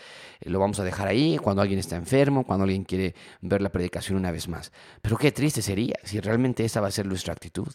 Eh, 0.41 0.49
lo 0.49 0.59
vamos 0.61 0.81
a 0.81 0.85
dejar 0.85 1.09
ahí 1.09 1.37
cuando 1.37 1.61
alguien 1.61 1.79
está 1.79 1.97
enfermo, 1.97 2.45
cuando 2.45 2.65
alguien 2.65 2.85
quiere 2.85 3.15
ver 3.43 3.61
la 3.61 3.69
predicación 3.69 4.17
una 4.17 4.31
vez 4.31 4.49
más. 4.49 4.73
Pero 5.03 5.19
qué 5.19 5.31
triste 5.31 5.61
sería 5.61 5.97
si 6.03 6.19
realmente 6.21 6.65
esa 6.65 6.81
va 6.81 6.88
a 6.88 6.91
ser 6.93 7.05
nuestra 7.05 7.35
actitud. 7.35 7.69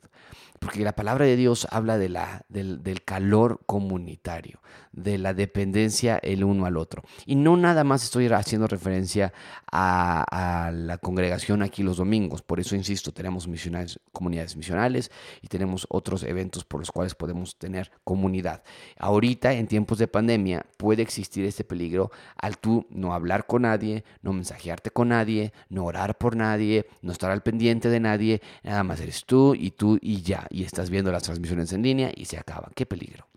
Porque 0.62 0.84
la 0.84 0.96
palabra 0.96 1.26
de 1.26 1.36
Dios 1.36 1.68
habla 1.72 1.98
de 1.98 2.08
la, 2.08 2.46
del, 2.48 2.84
del 2.84 3.04
calor 3.04 3.62
comunitario, 3.66 4.62
de 4.92 5.18
la 5.18 5.34
dependencia 5.34 6.20
el 6.22 6.44
uno 6.44 6.68
al 6.68 6.78
otro. 6.78 7.04
Y 7.26 7.34
no 7.34 7.58
nada 7.58 7.84
más 7.84 8.04
estoy 8.04 8.28
haciendo 8.28 8.68
referencia 8.68 9.34
a, 9.72 10.72
la 10.72 10.98
congregación 10.98 11.64
aquí 11.64 11.82
los 11.82 11.98
domingos. 11.98 12.42
Por 12.42 12.60
eso, 12.60 12.76
insisto, 12.76 13.12
tenemos 13.12 13.48
misionales, 13.48 14.00
comunidades 14.12 14.56
misionales 14.56 15.12
y 15.42 15.48
tenemos 15.48 15.88
otros 15.90 16.24
eventos 16.24 16.64
por 16.64 16.80
los 16.80 16.92
cuales 16.92 17.16
podemos 17.16 17.58
tener 17.58 17.92
comunidad. 18.04 18.64
Ahorita, 18.98 19.54
en 19.54 19.68
tiempos 19.68 19.98
de 19.98 20.08
pandemia, 20.08 20.66
puede 20.78 21.02
existir 21.02 21.46
este 21.46 21.64
peligro 21.64 22.12
al 22.38 22.58
tú 22.58 22.86
no 22.90 23.14
hablar 23.14 23.48
con 23.48 23.64
nadie, 23.64 24.04
no 24.22 24.34
mensajearte 24.34 24.92
con 24.92 25.10
nadie, 25.10 25.54
no 25.70 25.86
orar 25.86 26.18
por 26.18 26.36
nadie, 26.36 26.86
no 27.02 27.12
estar 27.12 27.32
al 27.32 27.42
pendiente 27.42 27.90
de 27.90 28.00
nadie. 28.00 28.42
Nada 28.64 28.84
más 28.84 29.00
eres 29.00 29.26
tú 29.26 29.56
y 29.56 29.72
tú 29.72 29.98
y 30.02 30.22
ya 30.22 30.48
y 30.52 30.64
estás 30.64 30.90
viendo 30.90 31.12
las 31.12 31.24
transmisiones 31.24 31.74
en 31.74 31.84
línea 31.84 32.12
y 32.16 32.26
se 32.26 32.38
acaba. 32.38 32.70
Qué 32.76 32.86
peligro. 32.86 33.28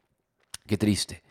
Qué 0.67 0.77
triste. 0.77 1.23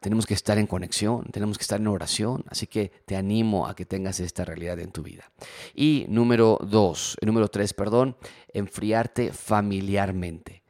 Tenemos 0.00 0.26
que 0.26 0.34
estar 0.34 0.58
en 0.58 0.66
conexión, 0.66 1.24
tenemos 1.32 1.58
que 1.58 1.62
estar 1.62 1.80
en 1.80 1.88
oración, 1.88 2.44
así 2.48 2.68
que 2.68 2.92
te 3.04 3.16
animo 3.16 3.66
a 3.66 3.74
que 3.74 3.84
tengas 3.84 4.20
esta 4.20 4.44
realidad 4.44 4.78
en 4.78 4.92
tu 4.92 5.02
vida. 5.02 5.30
Y 5.74 6.06
número 6.08 6.58
dos, 6.62 7.16
número 7.20 7.48
tres, 7.48 7.74
perdón, 7.74 8.16
enfriarte 8.52 9.32
familiarmente. 9.32 10.62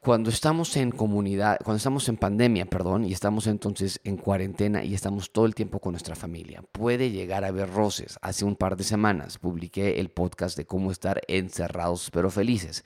Cuando 0.00 0.30
estamos 0.30 0.76
en 0.76 0.90
comunidad, 0.90 1.58
cuando 1.62 1.76
estamos 1.76 2.08
en 2.08 2.16
pandemia, 2.16 2.66
perdón, 2.66 3.04
y 3.04 3.12
estamos 3.12 3.46
entonces 3.46 4.00
en 4.02 4.16
cuarentena 4.16 4.82
y 4.82 4.94
estamos 4.94 5.30
todo 5.30 5.46
el 5.46 5.54
tiempo 5.54 5.78
con 5.78 5.92
nuestra 5.92 6.16
familia, 6.16 6.62
puede 6.72 7.10
llegar 7.12 7.44
a 7.44 7.48
haber 7.48 7.70
roces. 7.70 8.18
Hace 8.20 8.44
un 8.44 8.56
par 8.56 8.76
de 8.76 8.82
semanas 8.82 9.38
publiqué 9.38 10.00
el 10.00 10.10
podcast 10.10 10.56
de 10.56 10.66
cómo 10.66 10.90
estar 10.90 11.20
encerrados 11.28 12.10
pero 12.10 12.30
felices. 12.30 12.84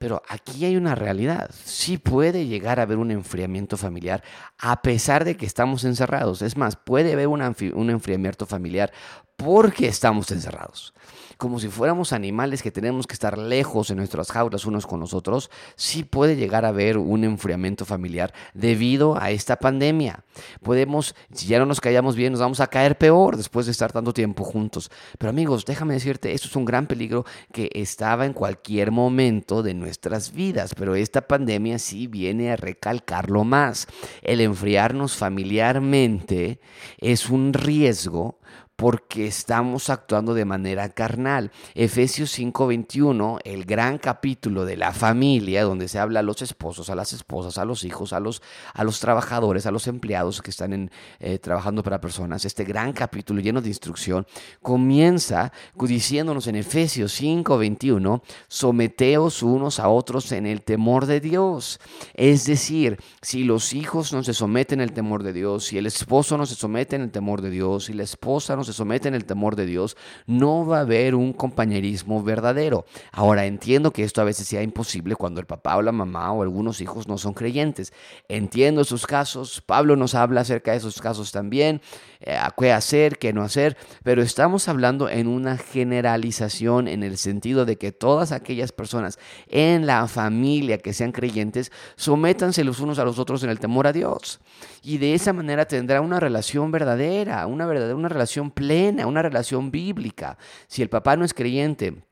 Pero 0.00 0.22
aquí 0.30 0.64
hay 0.64 0.78
una 0.78 0.94
realidad. 0.94 1.50
Sí 1.62 1.98
puede 1.98 2.46
llegar 2.46 2.80
a 2.80 2.84
haber 2.84 2.96
un 2.96 3.10
enfriamiento 3.10 3.76
familiar 3.76 4.22
a 4.56 4.80
pesar 4.80 5.26
de 5.26 5.36
que 5.36 5.44
estamos 5.44 5.84
encerrados. 5.84 6.40
Es 6.40 6.56
más, 6.56 6.76
puede 6.76 7.12
haber 7.12 7.28
un, 7.28 7.90
enfriamiento 7.90 8.46
familiar 8.46 8.90
porque 9.36 9.88
estamos 9.88 10.30
encerrados 10.30 10.94
como 11.40 11.58
si 11.58 11.68
fuéramos 11.68 12.12
animales 12.12 12.62
que 12.62 12.70
tenemos 12.70 13.06
que 13.06 13.14
estar 13.14 13.38
lejos 13.38 13.88
en 13.90 13.96
nuestras 13.96 14.30
jaulas 14.30 14.66
unos 14.66 14.86
con 14.86 15.00
los 15.00 15.14
otros, 15.14 15.50
sí 15.74 16.04
puede 16.04 16.36
llegar 16.36 16.66
a 16.66 16.68
haber 16.68 16.98
un 16.98 17.24
enfriamiento 17.24 17.86
familiar 17.86 18.34
debido 18.52 19.18
a 19.18 19.30
esta 19.30 19.56
pandemia. 19.56 20.22
Podemos, 20.62 21.14
si 21.32 21.46
ya 21.46 21.58
no 21.58 21.64
nos 21.64 21.80
callamos 21.80 22.14
bien, 22.14 22.32
nos 22.32 22.42
vamos 22.42 22.60
a 22.60 22.66
caer 22.66 22.98
peor 22.98 23.38
después 23.38 23.64
de 23.64 23.72
estar 23.72 23.90
tanto 23.90 24.12
tiempo 24.12 24.44
juntos. 24.44 24.90
Pero 25.18 25.30
amigos, 25.30 25.64
déjame 25.64 25.94
decirte, 25.94 26.34
esto 26.34 26.46
es 26.46 26.56
un 26.56 26.66
gran 26.66 26.86
peligro 26.86 27.24
que 27.52 27.70
estaba 27.72 28.26
en 28.26 28.34
cualquier 28.34 28.90
momento 28.90 29.62
de 29.62 29.72
nuestras 29.90 30.32
vidas, 30.32 30.72
pero 30.76 30.94
esta 30.94 31.22
pandemia 31.22 31.80
sí 31.80 32.06
viene 32.06 32.52
a 32.52 32.56
recalcarlo 32.56 33.42
más. 33.42 33.88
El 34.22 34.40
enfriarnos 34.40 35.16
familiarmente 35.16 36.60
es 36.98 37.28
un 37.28 37.52
riesgo 37.52 38.38
porque 38.80 39.26
estamos 39.26 39.90
actuando 39.90 40.32
de 40.32 40.46
manera 40.46 40.88
carnal. 40.88 41.50
Efesios 41.74 42.30
5:21, 42.30 43.38
el 43.44 43.66
gran 43.66 43.98
capítulo 43.98 44.64
de 44.64 44.78
la 44.78 44.94
familia, 44.94 45.64
donde 45.64 45.86
se 45.86 45.98
habla 45.98 46.20
a 46.20 46.22
los 46.22 46.40
esposos, 46.40 46.88
a 46.88 46.94
las 46.94 47.12
esposas, 47.12 47.58
a 47.58 47.66
los 47.66 47.84
hijos, 47.84 48.14
a 48.14 48.20
los, 48.20 48.40
a 48.72 48.82
los 48.82 48.98
trabajadores, 48.98 49.66
a 49.66 49.70
los 49.70 49.86
empleados 49.86 50.40
que 50.40 50.50
están 50.50 50.90
eh, 51.18 51.38
trabajando 51.38 51.82
para 51.82 52.00
personas, 52.00 52.46
este 52.46 52.64
gran 52.64 52.94
capítulo 52.94 53.42
lleno 53.42 53.60
de 53.60 53.68
instrucción, 53.68 54.26
comienza 54.62 55.52
diciéndonos 55.78 56.46
en 56.46 56.56
Efesios 56.56 57.12
5:21, 57.20 58.22
someteos 58.48 59.42
unos 59.42 59.78
a 59.78 59.90
otros 59.90 60.32
en 60.32 60.46
el 60.46 60.62
temor 60.62 61.04
de 61.04 61.20
Dios. 61.20 61.80
Es 62.14 62.46
decir, 62.46 62.96
si 63.20 63.44
los 63.44 63.74
hijos 63.74 64.14
no 64.14 64.24
se 64.24 64.32
someten 64.32 64.80
el 64.80 64.92
temor 64.94 65.22
de 65.22 65.34
Dios, 65.34 65.66
si 65.66 65.76
el 65.76 65.84
esposo 65.84 66.38
no 66.38 66.46
se 66.46 66.54
somete 66.54 66.96
en 66.96 67.02
el 67.02 67.10
temor 67.10 67.42
de 67.42 67.50
Dios, 67.50 67.84
si 67.84 67.92
la 67.92 68.04
esposa 68.04 68.56
no 68.56 68.64
se 68.64 68.69
somete 68.72 69.08
en 69.08 69.14
el 69.14 69.24
temor 69.24 69.56
de 69.56 69.66
Dios, 69.66 69.96
no 70.26 70.66
va 70.66 70.78
a 70.78 70.80
haber 70.82 71.14
un 71.14 71.32
compañerismo 71.32 72.22
verdadero. 72.22 72.84
Ahora, 73.12 73.46
entiendo 73.46 73.92
que 73.92 74.04
esto 74.04 74.20
a 74.20 74.24
veces 74.24 74.46
sea 74.46 74.62
imposible 74.62 75.16
cuando 75.16 75.40
el 75.40 75.46
papá 75.46 75.76
o 75.76 75.82
la 75.82 75.92
mamá 75.92 76.32
o 76.32 76.42
algunos 76.42 76.80
hijos 76.80 77.08
no 77.08 77.18
son 77.18 77.34
creyentes. 77.34 77.92
Entiendo 78.28 78.82
esos 78.82 79.06
casos, 79.06 79.62
Pablo 79.64 79.96
nos 79.96 80.14
habla 80.14 80.42
acerca 80.42 80.72
de 80.72 80.78
esos 80.78 81.00
casos 81.00 81.32
también, 81.32 81.80
eh, 82.20 82.38
qué 82.58 82.72
hacer, 82.72 83.18
qué 83.18 83.32
no 83.32 83.42
hacer, 83.42 83.76
pero 84.02 84.22
estamos 84.22 84.68
hablando 84.68 85.08
en 85.08 85.26
una 85.26 85.56
generalización 85.56 86.88
en 86.88 87.02
el 87.02 87.16
sentido 87.16 87.64
de 87.64 87.76
que 87.76 87.92
todas 87.92 88.32
aquellas 88.32 88.72
personas 88.72 89.18
en 89.48 89.86
la 89.86 90.06
familia 90.08 90.78
que 90.78 90.92
sean 90.92 91.12
creyentes, 91.12 91.72
sométanse 91.96 92.64
los 92.64 92.80
unos 92.80 92.98
a 92.98 93.04
los 93.04 93.18
otros 93.18 93.42
en 93.42 93.50
el 93.50 93.58
temor 93.58 93.86
a 93.86 93.92
Dios. 93.92 94.40
Y 94.82 94.98
de 94.98 95.14
esa 95.14 95.32
manera 95.32 95.66
tendrá 95.66 96.00
una 96.00 96.20
relación 96.20 96.70
verdadera, 96.70 97.46
una 97.46 97.66
verdadera, 97.66 97.96
una 97.96 98.08
relación 98.08 98.50
plena, 98.60 99.06
una 99.06 99.22
relación 99.22 99.70
bíblica. 99.70 100.36
Si 100.68 100.82
el 100.82 100.90
papá 100.90 101.16
no 101.16 101.24
es 101.24 101.32
creyente, 101.32 102.02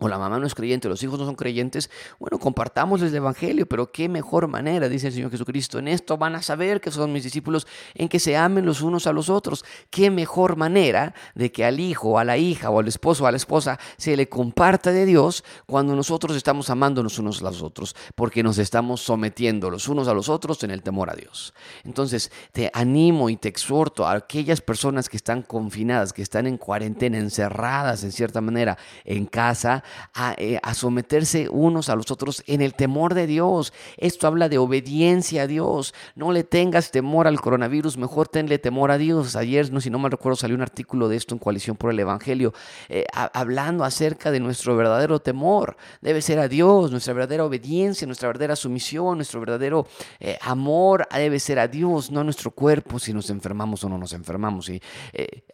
o 0.00 0.08
la 0.08 0.18
mamá 0.18 0.38
no 0.38 0.46
es 0.46 0.54
creyente, 0.54 0.88
los 0.88 1.02
hijos 1.02 1.18
no 1.18 1.24
son 1.24 1.36
creyentes, 1.36 1.88
bueno, 2.18 2.38
compartámosles 2.38 3.10
el 3.12 3.18
Evangelio, 3.18 3.66
pero 3.66 3.92
qué 3.92 4.08
mejor 4.08 4.48
manera, 4.48 4.88
dice 4.88 5.06
el 5.06 5.12
Señor 5.12 5.30
Jesucristo, 5.30 5.78
en 5.78 5.86
esto 5.86 6.18
van 6.18 6.34
a 6.34 6.42
saber 6.42 6.80
que 6.80 6.90
son 6.90 7.12
mis 7.12 7.22
discípulos, 7.22 7.66
en 7.94 8.08
que 8.08 8.18
se 8.18 8.36
amen 8.36 8.66
los 8.66 8.82
unos 8.82 9.06
a 9.06 9.12
los 9.12 9.30
otros. 9.30 9.64
Qué 9.90 10.10
mejor 10.10 10.56
manera 10.56 11.14
de 11.34 11.52
que 11.52 11.64
al 11.64 11.78
hijo, 11.78 12.18
a 12.18 12.24
la 12.24 12.36
hija, 12.36 12.70
o 12.70 12.80
al 12.80 12.88
esposo, 12.88 13.26
a 13.26 13.30
la 13.30 13.36
esposa, 13.36 13.78
se 13.96 14.16
le 14.16 14.28
comparta 14.28 14.90
de 14.90 15.06
Dios 15.06 15.44
cuando 15.66 15.94
nosotros 15.94 16.36
estamos 16.36 16.70
amándonos 16.70 17.18
unos 17.20 17.40
a 17.40 17.44
los 17.44 17.62
otros, 17.62 17.94
porque 18.16 18.42
nos 18.42 18.58
estamos 18.58 19.00
sometiendo 19.00 19.70
los 19.70 19.88
unos 19.88 20.08
a 20.08 20.14
los 20.14 20.28
otros 20.28 20.62
en 20.64 20.72
el 20.72 20.82
temor 20.82 21.08
a 21.08 21.14
Dios. 21.14 21.54
Entonces, 21.84 22.32
te 22.52 22.70
animo 22.74 23.30
y 23.30 23.36
te 23.36 23.48
exhorto 23.48 24.06
a 24.06 24.12
aquellas 24.12 24.60
personas 24.60 25.08
que 25.08 25.16
están 25.16 25.42
confinadas, 25.42 26.12
que 26.12 26.22
están 26.22 26.46
en 26.48 26.58
cuarentena, 26.58 27.18
encerradas 27.18 28.02
en 28.02 28.12
cierta 28.12 28.40
manera 28.40 28.76
en 29.04 29.26
casa, 29.26 29.84
eh, 30.36 30.60
a, 30.62 30.74
someterse 30.74 31.48
unos 31.48 31.88
a 31.88 31.96
los 31.96 32.10
otros 32.10 32.42
en 32.46 32.60
el 32.60 32.74
temor 32.74 33.14
de 33.14 33.26
Dios. 33.26 33.72
Esto 33.96 34.26
habla 34.26 34.48
de 34.48 34.58
obediencia 34.58 35.42
a 35.42 35.46
Dios. 35.46 35.94
No 36.14 36.32
le 36.32 36.44
tengas 36.44 36.90
temor 36.90 37.26
al 37.26 37.40
coronavirus, 37.40 37.96
mejor 37.96 38.28
tenle 38.28 38.58
temor 38.58 38.90
a 38.90 38.98
Dios. 38.98 39.36
Ayer, 39.36 39.72
no, 39.72 39.80
si 39.80 39.90
no 39.90 39.98
mal 39.98 40.10
recuerdo, 40.10 40.36
salió 40.36 40.56
un 40.56 40.62
artículo 40.62 41.08
de 41.08 41.16
esto 41.16 41.34
en 41.34 41.38
Coalición 41.38 41.76
por 41.76 41.90
el 41.90 41.98
Evangelio, 41.98 42.52
eh, 42.88 43.06
hablando 43.12 43.84
acerca 43.84 44.30
de 44.30 44.40
nuestro 44.40 44.76
verdadero 44.76 45.20
temor. 45.20 45.76
Debe 46.00 46.22
ser 46.22 46.38
a 46.38 46.48
Dios, 46.48 46.90
nuestra 46.90 47.12
verdadera 47.12 47.44
obediencia, 47.44 48.06
nuestra 48.06 48.28
verdadera 48.28 48.56
sumisión, 48.56 49.16
nuestro 49.18 49.40
verdadero 49.40 49.86
eh, 50.20 50.38
amor 50.42 51.08
debe 51.12 51.40
ser 51.40 51.58
a 51.58 51.68
Dios, 51.68 52.10
no 52.10 52.20
a 52.20 52.24
nuestro 52.24 52.50
cuerpo, 52.50 52.98
si 52.98 53.12
nos 53.12 53.30
enfermamos 53.30 53.82
o 53.84 53.88
no 53.88 53.98
nos 53.98 54.12
enfermamos. 54.12 54.70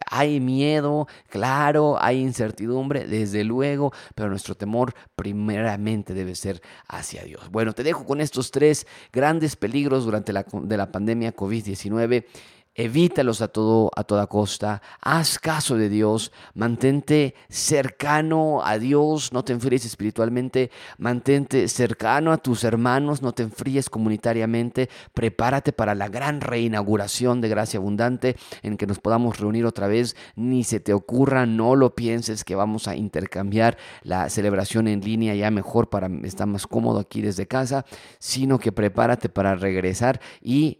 hay 0.09 0.39
miedo, 0.39 1.07
claro, 1.29 1.97
hay 1.99 2.19
incertidumbre, 2.19 3.05
desde 3.05 3.43
luego, 3.43 3.93
pero 4.21 4.29
nuestro 4.29 4.53
temor 4.53 4.93
primeramente 5.15 6.13
debe 6.13 6.35
ser 6.35 6.61
hacia 6.87 7.23
Dios. 7.23 7.49
Bueno, 7.49 7.73
te 7.73 7.81
dejo 7.81 8.05
con 8.05 8.21
estos 8.21 8.51
tres 8.51 8.85
grandes 9.11 9.55
peligros 9.55 10.05
durante 10.05 10.31
la, 10.31 10.45
de 10.53 10.77
la 10.77 10.91
pandemia 10.91 11.35
COVID-19 11.35 12.25
Evítalos 12.73 13.41
a, 13.41 13.49
todo, 13.49 13.91
a 13.97 14.05
toda 14.05 14.27
costa, 14.27 14.81
haz 15.01 15.39
caso 15.39 15.75
de 15.75 15.89
Dios, 15.89 16.31
mantente 16.53 17.35
cercano 17.49 18.63
a 18.63 18.79
Dios, 18.79 19.33
no 19.33 19.43
te 19.43 19.51
enfríes 19.51 19.83
espiritualmente, 19.83 20.71
mantente 20.97 21.67
cercano 21.67 22.31
a 22.31 22.37
tus 22.37 22.63
hermanos, 22.63 23.21
no 23.21 23.33
te 23.33 23.43
enfríes 23.43 23.89
comunitariamente, 23.89 24.89
prepárate 25.13 25.73
para 25.73 25.95
la 25.95 26.07
gran 26.07 26.39
reinauguración 26.39 27.41
de 27.41 27.49
Gracia 27.49 27.77
Abundante 27.77 28.37
en 28.61 28.77
que 28.77 28.87
nos 28.87 28.99
podamos 28.99 29.37
reunir 29.37 29.65
otra 29.65 29.87
vez, 29.87 30.15
ni 30.37 30.63
se 30.63 30.79
te 30.79 30.93
ocurra, 30.93 31.45
no 31.45 31.75
lo 31.75 31.93
pienses 31.93 32.45
que 32.45 32.55
vamos 32.55 32.87
a 32.87 32.95
intercambiar 32.95 33.77
la 34.03 34.29
celebración 34.29 34.87
en 34.87 35.01
línea. 35.01 35.35
Ya 35.35 35.51
mejor 35.51 35.89
para 35.89 36.07
estar 36.23 36.47
más 36.47 36.67
cómodo 36.67 36.99
aquí 36.99 37.21
desde 37.21 37.47
casa, 37.47 37.85
sino 38.19 38.59
que 38.59 38.71
prepárate 38.71 39.27
para 39.27 39.55
regresar 39.55 40.21
y 40.41 40.79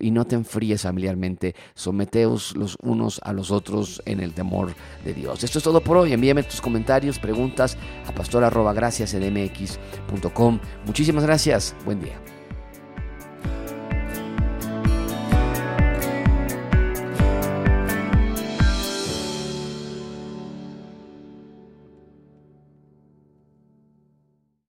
y 0.00 0.10
no 0.10 0.24
te 0.24 0.34
enfríes 0.34 0.82
familiarmente, 0.82 1.54
someteos 1.74 2.54
los 2.56 2.76
unos 2.82 3.20
a 3.24 3.32
los 3.32 3.50
otros 3.50 4.02
en 4.06 4.20
el 4.20 4.34
temor 4.34 4.74
de 5.04 5.14
Dios. 5.14 5.42
Esto 5.44 5.58
es 5.58 5.64
todo 5.64 5.80
por 5.80 5.96
hoy, 5.96 6.12
envíame 6.12 6.42
tus 6.42 6.60
comentarios, 6.60 7.18
preguntas 7.18 7.78
a 8.06 8.12
pastor.graciasdmx.com. 8.12 10.60
Muchísimas 10.86 11.24
gracias, 11.24 11.74
buen 11.84 12.00
día. 12.00 12.31